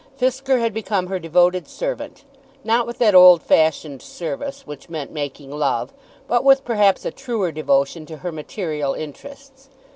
Fisker 0.19 0.57
had 0.59 0.73
become 0.73 1.05
her 1.05 1.19
devoted 1.19 1.67
servant, 1.67 2.23
not 2.63 2.87
with 2.87 2.97
that 2.97 3.13
old 3.13 3.43
fashioned 3.43 4.01
service 4.01 4.65
which 4.65 4.89
meant 4.89 5.11
making 5.11 5.51
love, 5.51 5.93
but 6.27 6.43
with 6.43 6.65
perhaps 6.65 7.05
a 7.05 7.11
truer 7.11 7.51
devotion 7.51 8.07
to 8.07 8.17
her 8.17 8.31
material 8.31 8.95
interests. 8.95 9.69